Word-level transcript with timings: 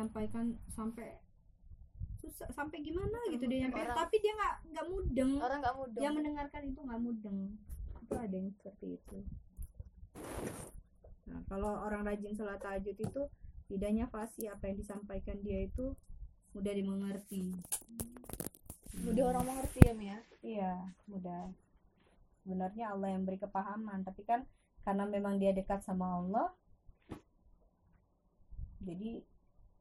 menyampaikan 0.00 0.56
sampai 0.72 1.20
susah 2.16 2.48
sampai 2.56 2.80
gimana 2.80 3.20
gitu 3.28 3.44
dia 3.44 3.68
nyampe. 3.68 3.84
tapi 3.92 4.16
dia 4.24 4.32
nggak 4.32 4.54
nggak 4.72 4.86
mudeng. 4.88 5.32
Orang 5.44 5.60
nggak 5.60 5.76
mudah 5.76 6.00
yang 6.00 6.16
mendengarkan 6.16 6.62
itu 6.72 6.80
nggak 6.80 7.00
mudeng. 7.04 7.38
Itu 8.00 8.14
ada 8.16 8.32
yang 8.32 8.48
seperti 8.56 8.96
itu. 8.96 9.16
Nah 11.28 11.40
kalau 11.52 11.84
orang 11.84 12.08
rajin 12.08 12.32
sholat 12.32 12.56
tahajud 12.64 12.96
itu 12.96 13.22
tidaknya 13.68 14.08
fasih. 14.08 14.56
Apa 14.56 14.72
yang 14.72 14.80
disampaikan 14.80 15.36
dia 15.44 15.68
itu 15.68 15.92
mudah 16.56 16.72
dimengerti. 16.72 17.52
Mudah 19.04 19.24
orang 19.36 19.44
mengerti 19.44 19.80
ya 19.84 19.92
Mi 19.92 20.06
ya? 20.08 20.18
Iya 20.40 20.72
mudah. 21.12 21.52
Sebenarnya 22.40 22.96
Allah 22.96 23.12
yang 23.12 23.28
beri 23.28 23.36
kepahaman. 23.36 24.00
Tapi 24.00 24.24
kan 24.24 24.48
karena 24.80 25.04
memang 25.04 25.36
dia 25.36 25.52
dekat 25.52 25.84
sama 25.84 26.20
Allah 26.20 26.48
jadi 28.80 29.20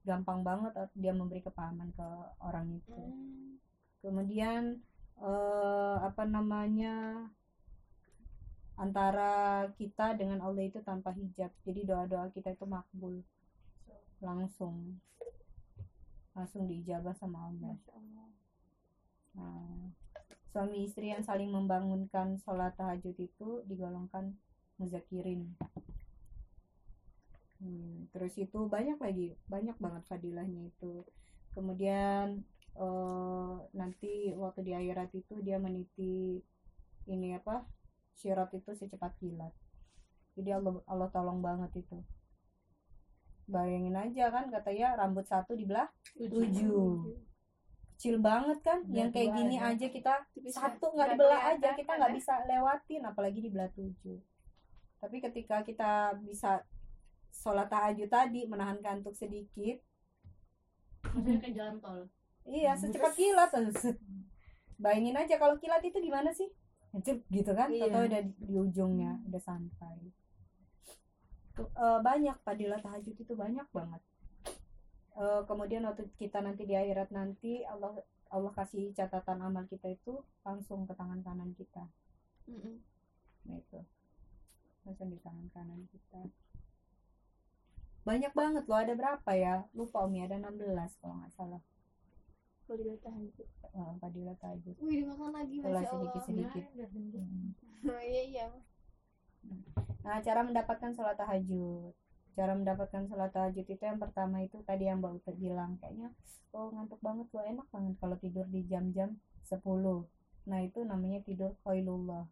gampang 0.10 0.42
banget 0.42 0.74
dia 0.98 1.14
memberi 1.14 1.46
kepahaman 1.46 1.94
ke 1.94 2.08
orang 2.42 2.74
itu. 2.74 2.98
Hmm. 2.98 3.62
kemudian 4.00 4.80
eh, 5.20 5.98
apa 6.00 6.24
namanya 6.24 7.28
antara 8.80 9.68
kita 9.76 10.16
dengan 10.16 10.40
Allah 10.40 10.64
itu 10.64 10.80
tanpa 10.80 11.12
hijab. 11.12 11.52
Jadi 11.68 11.84
doa-doa 11.84 12.32
kita 12.32 12.56
itu 12.56 12.64
makbul. 12.64 13.20
Langsung. 14.24 14.98
Langsung 16.32 16.64
diijabah 16.72 17.12
sama 17.20 17.52
Allah. 17.52 17.76
Nah, 19.36 19.92
suami 20.56 20.88
istri 20.88 21.12
yang 21.12 21.22
saling 21.22 21.52
membangunkan 21.52 22.40
sholat 22.40 22.74
tahajud 22.80 23.14
itu 23.20 23.62
digolongkan 23.68 24.34
muzakirin 24.80 25.60
Hmm, 27.60 28.08
terus 28.16 28.40
itu 28.40 28.72
banyak 28.72 28.96
lagi 28.98 29.36
banyak 29.46 29.76
banget 29.76 30.04
fadilahnya 30.08 30.72
itu. 30.72 31.04
Kemudian 31.52 32.40
eh, 32.80 33.56
nanti 33.76 34.32
waktu 34.34 34.64
di 34.64 34.72
akhirat 34.72 35.12
itu 35.12 35.44
dia 35.44 35.60
meniti 35.60 36.40
ini 37.06 37.36
apa 37.36 37.68
syirat 38.16 38.56
itu 38.56 38.72
secepat 38.72 39.12
kilat. 39.20 39.52
Jadi 40.40 40.56
Allah 40.56 40.80
Allah 40.88 41.10
tolong 41.12 41.44
banget 41.44 41.84
itu. 41.84 42.00
Bayangin 43.50 43.98
aja 43.98 44.30
kan 44.30 44.48
katanya 44.48 44.96
rambut 44.96 45.26
satu 45.26 45.58
dibelah 45.58 45.90
tujuh. 46.16 47.18
kecil 48.00 48.16
banget 48.24 48.64
kan 48.64 48.80
Belah 48.88 48.96
yang 48.96 49.10
kayak 49.12 49.36
gini 49.36 49.60
aja. 49.60 49.76
aja 49.76 49.88
kita 49.92 50.14
Bisa- 50.40 50.62
satu 50.72 50.96
nggak 50.96 51.20
dibelah 51.20 51.42
aja 51.52 51.70
kita 51.76 51.84
kan 51.84 51.96
nggak 52.00 52.12
ya? 52.12 52.16
bisa 52.16 52.34
lewatin 52.48 53.02
apalagi 53.04 53.40
dibelah 53.44 53.68
tujuh. 53.76 54.16
Tapi 55.04 55.18
ketika 55.20 55.60
kita 55.68 55.92
bisa 56.24 56.64
sholat 57.34 57.68
tahajud 57.72 58.10
tadi 58.10 58.46
menahan 58.50 58.82
kantuk 58.84 59.16
sedikit. 59.16 59.80
Maksudnya 61.06 61.40
kayak 61.40 61.56
jalan 61.56 61.76
tol? 61.80 62.02
Iya 62.50 62.72
secepat 62.76 63.14
kilat. 63.16 63.50
Bayangin 64.84 65.20
aja 65.20 65.36
kalau 65.40 65.56
kilat 65.60 65.84
itu 65.84 66.00
gimana 66.00 66.32
sih? 66.32 66.50
Cep, 67.06 67.22
gitu 67.30 67.54
kan? 67.54 67.70
Iya. 67.70 67.94
atau 67.94 68.02
udah 68.10 68.22
di, 68.26 68.34
di 68.42 68.56
ujungnya 68.58 69.22
udah 69.30 69.42
sampai. 69.44 70.10
Tuh, 71.54 71.70
eh, 71.70 72.00
banyak 72.02 72.38
fadilah 72.42 72.82
tahajud 72.82 73.14
itu 73.14 73.34
banyak 73.38 73.68
banget. 73.70 74.02
Eh, 75.20 75.42
kemudian 75.46 75.84
waktu 75.84 76.08
kita 76.16 76.40
nanti 76.40 76.64
di 76.64 76.74
akhirat 76.74 77.12
nanti 77.12 77.62
Allah 77.68 77.92
Allah 78.32 78.54
kasih 78.56 78.96
catatan 78.96 79.42
amal 79.42 79.68
kita 79.68 79.92
itu 79.92 80.22
langsung 80.48 80.88
ke 80.88 80.94
tangan 80.96 81.20
kanan 81.22 81.52
kita. 81.54 81.86
Mm-mm. 82.50 82.82
nah 83.46 83.58
itu. 83.60 83.80
Langsung 84.88 85.12
di 85.14 85.20
tangan 85.22 85.48
kanan 85.54 85.86
kita 85.92 86.24
banyak 88.10 88.34
banget 88.34 88.64
loh 88.66 88.80
ada 88.82 88.94
berapa 88.98 89.32
ya 89.38 89.70
lupa 89.78 90.02
umi 90.10 90.26
ada 90.26 90.42
16 90.42 90.98
kalau 90.98 91.22
nggak 91.22 91.34
salah 91.38 91.62
dia 92.70 92.94
tahajud. 93.02 93.48
eh, 93.74 93.94
fadilah 93.98 94.38
tahajud 94.38 94.76
Wih, 94.78 95.02
dimakan 95.02 95.30
lagi 95.34 95.56
Masya. 95.58 95.90
Ya, 96.78 96.86
gendut. 96.90 97.22
Hmm. 97.22 97.50
Oh, 97.90 98.02
iya 98.04 98.22
iya. 98.30 98.46
Nah, 100.06 100.20
cara 100.22 100.42
mendapatkan 100.46 100.92
sholat 100.94 101.18
tahajud. 101.18 101.96
Cara 102.38 102.54
mendapatkan 102.54 103.10
sholat 103.10 103.34
tahajud 103.34 103.66
itu 103.66 103.82
yang 103.82 103.98
pertama 103.98 104.46
itu 104.46 104.62
tadi 104.62 104.86
yang 104.86 105.02
Mbak 105.02 105.18
Uta 105.18 105.32
bilang 105.34 105.82
kayaknya 105.82 106.14
oh 106.54 106.70
ngantuk 106.70 107.02
banget 107.02 107.26
loh 107.34 107.42
enak 107.42 107.68
banget 107.74 107.94
kalau 107.98 108.16
tidur 108.22 108.46
di 108.46 108.62
jam-jam 108.70 109.18
10. 109.42 110.06
Nah, 110.46 110.60
itu 110.62 110.80
namanya 110.86 111.26
tidur 111.26 111.58
qailullah. 111.66 112.30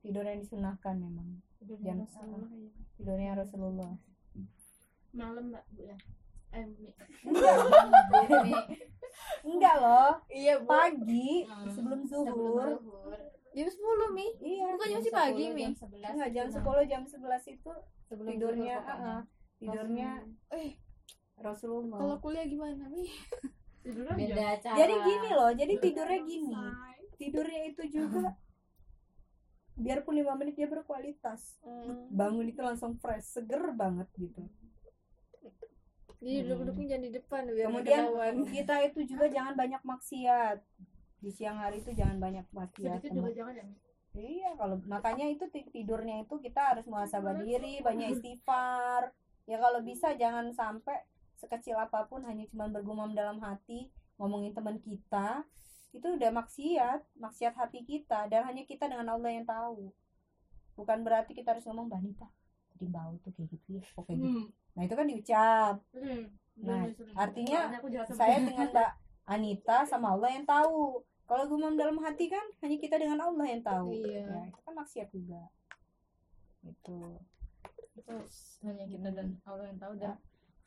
Tidur 0.00 0.24
yang 0.24 0.40
disunahkan 0.40 0.96
memang. 0.96 1.44
Tidurnya 1.60 1.92
Jam- 1.92 2.00
Rasulullah, 2.06 2.50
ya. 2.54 2.70
Tidurnya 2.96 3.32
Rasulullah. 3.36 3.92
Malam 5.16 5.44
mbak 5.48 5.64
bu 5.70 5.82
ya 5.82 5.96
eh. 6.52 6.66
Enggak 9.42 9.76
loh, 9.78 10.12
Iya, 10.28 10.60
Bu. 10.60 10.68
pagi 10.68 11.46
Hmm. 11.46 11.70
sebelum 11.70 12.00
zuhur. 12.04 12.76
zuhur. 12.76 13.18
Jam 13.50 13.64
10, 13.66 14.12
Mi. 14.12 14.26
Iya. 14.38 14.68
Bukannya 14.70 14.92
Jam 14.92 15.00
masih 15.00 15.14
pagi, 15.14 15.44
10, 15.46 15.54
Mi. 15.54 15.62
jam 15.62 15.74
11 15.74 16.12
Enggak 16.12 16.30
jam 16.30 16.46
gitu. 16.46 16.56
10 16.60 16.84
jam 16.84 17.02
11 17.02 17.44
itu 17.48 17.72
Sebelum 18.06 18.28
tidurnya 18.28 18.76
ah, 18.78 18.92
ah, 18.92 19.20
tidurnya 19.56 20.10
Eh, 20.52 20.76
Rasulullah. 21.36 21.98
kalau 21.98 22.16
kuliah 22.20 22.44
gimana, 22.44 22.84
Mi? 22.86 23.04
beda 23.86 24.48
cara 24.58 24.76
Jadi 24.76 24.94
gini 25.00 25.28
loh, 25.30 25.50
jadi 25.52 25.74
tidurnya 25.78 26.20
gini. 26.22 26.54
Tidurnya 27.16 27.60
itu 27.64 27.82
juga 27.88 28.34
biarpun 29.76 30.14
lima 30.14 30.34
menit 30.34 30.54
dia 30.54 30.66
berkualitas. 30.66 31.56
Hmm. 31.62 32.08
Bangun 32.10 32.46
itu 32.46 32.60
langsung 32.60 32.96
fresh, 32.96 33.32
seger 33.32 33.72
banget 33.72 34.08
gitu. 34.14 34.44
Jadi 36.16 36.32
duduk-duduknya 36.42 36.86
jangan 36.96 37.04
di 37.04 37.12
depan 37.12 37.42
biar 37.44 37.66
Kemudian 37.68 37.98
ketahuan. 38.08 38.34
kita 38.48 38.74
itu 38.88 39.00
juga 39.04 39.26
jangan 39.28 39.54
banyak 39.54 39.82
maksiat. 39.84 40.58
Di 41.20 41.30
siang 41.32 41.58
hari 41.60 41.84
itu 41.84 41.92
jangan 41.92 42.16
banyak 42.16 42.46
maksiat. 42.50 43.00
sedikit 43.04 43.12
juga 43.12 43.30
jangan 43.36 43.54
ya. 43.60 43.66
Iya, 44.16 44.50
kalau 44.56 44.80
makanya 44.88 45.28
itu 45.28 45.44
ti- 45.52 45.68
tidurnya 45.68 46.24
itu 46.24 46.40
kita 46.40 46.72
harus 46.72 46.88
muhasabah 46.88 47.36
diri, 47.36 47.84
banyak 47.84 48.16
istighfar. 48.16 49.12
Ya 49.44 49.60
kalau 49.60 49.84
bisa 49.84 50.16
jangan 50.16 50.56
sampai 50.56 51.04
sekecil 51.36 51.76
apa 51.76 52.08
pun 52.08 52.24
hanya 52.24 52.48
cuma 52.48 52.64
bergumam 52.72 53.12
dalam 53.12 53.36
hati, 53.44 53.92
ngomongin 54.16 54.56
teman 54.56 54.80
kita, 54.80 55.44
itu 55.92 56.16
udah 56.16 56.32
maksiat, 56.32 57.04
maksiat 57.20 57.54
hati 57.60 57.84
kita 57.84 58.24
dan 58.32 58.48
hanya 58.48 58.64
kita 58.64 58.88
dengan 58.88 59.12
Allah 59.12 59.36
yang 59.36 59.44
tahu. 59.44 59.92
Bukan 60.80 61.04
berarti 61.04 61.36
kita 61.36 61.52
harus 61.52 61.68
ngomong 61.68 61.92
Mbak 61.92 62.00
tadi 62.76 62.86
bau 62.86 63.16
tuh 63.20 63.32
kayak 63.32 63.48
gitu 63.50 63.66
ya, 63.74 63.82
kayak 63.96 64.14
gitu. 64.14 64.28
Hmm. 64.28 64.46
Nah, 64.76 64.82
itu 64.84 64.94
kan 64.94 65.06
diucap. 65.08 65.74
Hmm. 65.90 66.22
Nah, 66.56 66.80
disuruh. 66.84 67.12
artinya 67.16 67.58
Saya 68.12 68.36
dengan 68.38 68.68
Mbak 68.70 68.90
Anita 69.34 69.76
sama 69.84 70.12
Allah 70.12 70.30
yang 70.30 70.44
tahu. 70.44 71.00
Kalau 71.26 71.44
gumam 71.50 71.74
dalam 71.74 71.98
hati 71.98 72.30
kan 72.30 72.44
hanya 72.60 72.76
kita 72.76 72.96
dengan 72.96 73.18
Allah 73.18 73.46
yang 73.48 73.58
tahu. 73.60 73.90
Iya. 73.90 74.22
Ya, 74.22 74.40
itu 74.46 74.60
kan 74.60 74.74
maksiat 74.76 75.08
juga. 75.10 75.40
Itu. 76.62 77.18
itu 77.96 78.12
hanya 78.60 78.84
kita 78.84 79.08
dan 79.08 79.40
Allah 79.42 79.66
yang 79.66 79.80
tahu 79.80 79.92
dan 79.96 80.14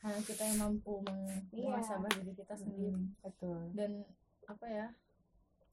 hanya 0.02 0.22
kita 0.26 0.44
yang 0.44 0.58
mampu 0.59 0.97
Iya. 1.53 1.70
muhasabah 1.70 2.09
diri 2.09 2.34
kita 2.34 2.58
sendiri 2.58 2.90
Hmm, 2.90 3.14
betul. 3.22 3.70
dan 3.78 4.02
apa 4.50 4.66
ya 4.66 4.88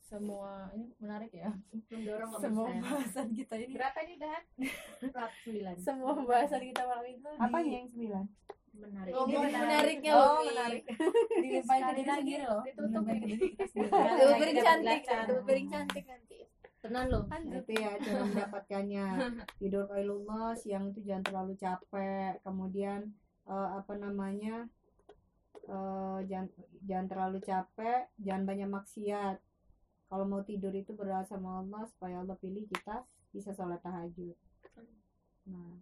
semua 0.06 0.70
ini 0.70 0.86
menarik 0.96 1.32
ya 1.32 1.50
mendorong 1.88 2.30
semua 2.32 2.64
kebersihan. 2.64 2.82
bahasan 2.86 3.28
kita 3.32 3.54
ini 3.56 3.74
berapa 3.74 3.98
nih 4.00 4.16
dah 4.16 4.38
Plat 5.08 5.32
sembilan 5.36 5.74
semua 5.76 6.12
bahasan 6.22 6.62
kita 6.64 6.82
malam 6.84 7.04
itu 7.04 7.30
Apa 7.36 7.56
di- 7.58 7.72
yang 7.72 7.88
sembilan? 7.88 8.24
menarik 8.76 9.10
Ngomong 9.10 9.32
Ini 9.32 9.56
menariknya 9.56 10.12
Oh, 10.14 10.38
menarik. 10.44 10.82
dilimpahin 11.42 11.82
ke 11.82 11.92
diri 11.92 12.04
lagi 12.04 12.20
sendiri 12.20 12.44
loh 12.44 12.62
ditutup 12.62 12.86
dilimpahin 13.02 13.18
ke 13.18 13.26
diri 13.26 13.46
kita 13.50 13.64
sendiri 13.72 13.88
Dua 13.88 14.04
Lagi 14.06 14.36
piring 14.36 14.54
dapat 14.54 14.66
cantik, 14.68 15.00
dua 15.26 15.40
piring 15.42 15.66
cantik 15.66 16.04
nanti. 16.06 16.36
tenang 16.76 17.06
loh 17.08 17.24
itu 17.26 17.72
ya 17.74 17.90
cara 17.98 18.22
mendapatkannya. 18.22 19.06
Tidur 19.58 19.82
qailullah 19.86 20.54
siang 20.54 20.84
itu 20.86 21.00
jangan 21.02 21.24
terlalu 21.24 21.54
capek. 21.56 22.32
Kemudian 22.40 23.00
eh, 23.44 23.68
apa 23.74 23.92
namanya? 23.96 24.70
eh, 25.66 26.18
jangan 26.22 26.46
jangan 26.80 27.06
terlalu 27.08 27.38
capek, 27.42 28.06
jangan 28.16 28.42
banyak 28.44 28.68
maksiat. 28.68 29.36
Kalau 30.06 30.24
mau 30.24 30.40
tidur 30.40 30.70
itu 30.70 30.94
berdoa 30.94 31.22
sama 31.22 31.60
Allah 31.60 31.82
supaya 31.86 32.22
Allah 32.22 32.38
pilih 32.38 32.62
kita 32.64 33.02
bisa 33.30 33.50
sholat 33.50 33.82
tahajud. 33.82 34.38
Nah, 35.46 35.78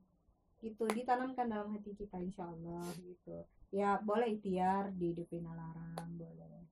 itu 0.61 0.85
ditanamkan 0.89 1.45
dalam 1.45 1.73
hati 1.73 1.93
kita 1.93 2.17
insya 2.19 2.49
Allah 2.49 2.89
gitu. 2.97 3.45
Ya 3.69 4.01
boleh 4.01 4.33
ikhtiar 4.33 4.93
dihidupin 4.93 5.45
alarm 5.45 6.09
boleh. 6.17 6.65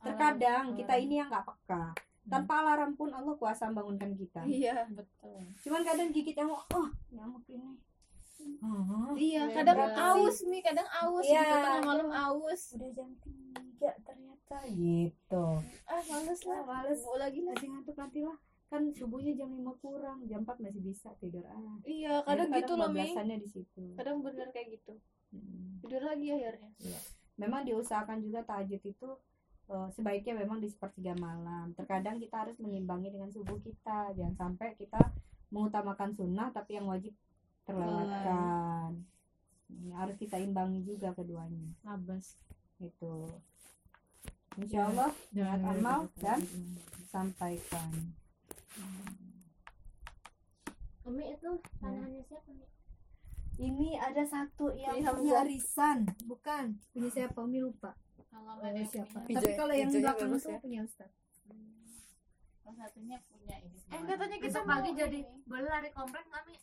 Terkadang 0.00 0.72
kita 0.72 0.96
ini 0.96 1.20
yang 1.20 1.28
nggak 1.28 1.44
peka. 1.44 1.92
Tanpa 2.22 2.62
alarm 2.62 2.94
pun 2.94 3.10
Allah 3.10 3.34
kuasa 3.34 3.68
membangunkan 3.68 4.14
kita. 4.14 4.40
Iya. 4.46 4.86
betul 4.90 5.42
Cuman 5.60 5.82
kadang 5.82 6.08
gigit 6.08 6.34
yang 6.34 6.50
oh 6.50 6.88
nyamuk 7.10 7.44
ini. 7.48 7.76
Hmm, 8.58 9.14
Iya, 9.14 9.46
Iya, 9.46 9.54
kadang 9.54 9.78
berat 9.78 9.94
aus, 9.94 10.42
Mi, 10.42 10.58
kadang 10.58 10.88
aus 10.88 11.22
Iya. 11.22 11.42
gitu 11.42 11.54
tengah 11.62 11.82
malam 11.86 12.08
aus. 12.10 12.62
udah 12.74 12.90
jam 12.90 13.10
ternyata 14.52 14.76
gitu. 14.76 15.44
Ah, 15.88 16.02
males 16.04 16.40
lah. 16.44 16.60
Ah, 16.60 16.64
males. 16.68 17.00
Mau 17.04 17.16
lagi 17.16 17.40
lah. 17.40 17.54
Ngantuk 17.56 17.96
nanti 17.96 18.20
lah. 18.20 18.38
kan 18.72 18.88
subuhnya 18.88 19.36
jam 19.36 19.52
5 19.52 19.68
kurang 19.84 20.24
jam 20.24 20.48
4 20.48 20.64
masih 20.64 20.80
bisa 20.80 21.12
tidur 21.20 21.44
ah 21.44 21.76
Iya, 21.84 22.24
kadang 22.24 22.48
Jadi 22.48 22.64
gitu 22.64 22.72
loh, 22.80 22.88
Mi. 22.88 23.04
bablasannya 23.04 23.36
di 23.44 23.48
situ 23.52 23.84
Kadang 24.00 24.24
bener 24.24 24.48
kayak 24.48 24.80
gitu. 24.80 24.96
Hmm. 25.28 25.76
Tidur 25.84 26.00
lagi 26.00 26.32
akhirnya. 26.32 26.72
memang 27.36 27.68
diusahakan 27.68 28.24
juga 28.24 28.40
tahajud 28.48 28.80
itu 28.80 29.08
eh, 29.68 29.88
sebaiknya 29.92 30.40
memang 30.40 30.56
di 30.64 30.72
sepertiga 30.72 31.12
malam 31.20 31.76
terkadang 31.76 32.16
kita 32.16 32.48
harus 32.48 32.56
mengimbangi 32.64 33.12
dengan 33.12 33.28
subuh 33.28 33.60
kita 33.60 34.16
jangan 34.16 34.36
sampai 34.40 34.72
kita 34.80 35.00
mengutamakan 35.52 36.16
sunnah 36.16 36.48
tapi 36.48 36.80
yang 36.80 36.88
wajib 36.88 37.12
terlewatkan 37.68 39.04
Ini 39.68 39.92
harus 40.00 40.16
kita 40.16 40.40
imbangi 40.40 40.80
juga 40.80 41.12
keduanya 41.12 41.76
labas 41.84 42.40
itu 42.80 43.28
insya 44.54 44.80
Allah 44.84 45.10
niat 45.30 45.60
amal 45.62 46.00
dan 46.16 46.40
sampaikan. 47.06 47.88
Umi 51.02 51.24
itu 51.30 51.50
tanahannya 51.76 52.22
siapa 52.22 52.50
nih? 52.50 52.68
ini 53.60 53.94
ada 53.94 54.24
satu 54.24 54.72
yang 54.72 54.96
Punya 54.96 55.12
punya 55.12 55.32
Hamzah. 55.34 55.44
arisan 55.44 55.98
bukan? 56.24 56.64
Punya 56.90 57.10
siapa? 57.10 57.38
Umi 57.38 57.58
lupa. 57.60 57.92
Kalau 58.26 58.56
Oh, 58.56 58.86
siapa? 58.86 59.18
tapi 59.20 59.52
kalau 59.52 59.72
yang 59.72 59.90
ijazahnya 59.90 60.08
belakang 60.08 60.30
tuh 60.32 60.50
ya. 60.50 60.58
punya 60.58 60.80
Ustaz. 60.82 61.10
Salah 62.58 62.76
satunya 62.78 63.16
punya 63.26 63.56
ini 63.58 63.76
Eh, 63.84 64.00
katanya 64.00 64.38
kita 64.38 64.60
pagi 64.62 64.90
jadi 64.94 65.18
boleh 65.44 65.68
lari 65.68 65.90
komplek 65.90 66.24
nggak 66.24 66.42
Mi? 66.44 66.56